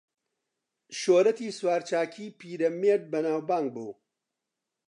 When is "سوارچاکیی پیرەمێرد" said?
1.59-3.03